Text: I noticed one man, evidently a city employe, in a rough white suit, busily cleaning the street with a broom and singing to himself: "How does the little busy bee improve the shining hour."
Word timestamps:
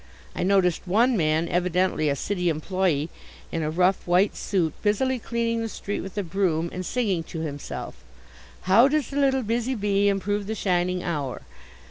I 0.35 0.41
noticed 0.41 0.87
one 0.87 1.15
man, 1.15 1.47
evidently 1.47 2.09
a 2.09 2.15
city 2.15 2.49
employe, 2.49 3.07
in 3.51 3.61
a 3.61 3.69
rough 3.69 4.07
white 4.07 4.35
suit, 4.35 4.73
busily 4.81 5.19
cleaning 5.19 5.61
the 5.61 5.69
street 5.69 5.99
with 6.01 6.17
a 6.17 6.23
broom 6.23 6.71
and 6.73 6.83
singing 6.83 7.21
to 7.25 7.41
himself: 7.41 7.93
"How 8.61 8.87
does 8.87 9.11
the 9.11 9.17
little 9.17 9.43
busy 9.43 9.75
bee 9.75 10.07
improve 10.09 10.47
the 10.47 10.55
shining 10.55 11.03
hour." 11.03 11.43